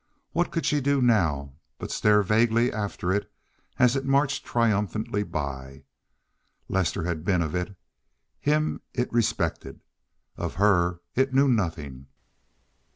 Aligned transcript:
What 0.31 0.49
could 0.51 0.65
she 0.65 0.81
do 0.81 0.99
now 0.99 1.53
but 1.77 1.91
stare 1.91 2.23
vaguely 2.23 2.73
after 2.73 3.11
it 3.13 3.31
as 3.77 3.95
it 3.95 4.03
marched 4.03 4.43
triumphantly 4.43 5.21
by? 5.21 5.83
Lester 6.67 7.03
had 7.03 7.23
been 7.23 7.43
of 7.43 7.53
it. 7.53 7.75
Him 8.39 8.81
it 8.95 9.13
respected. 9.13 9.79
Of 10.37 10.55
her 10.55 11.01
it 11.13 11.35
knew 11.35 11.47
nothing. 11.47 12.07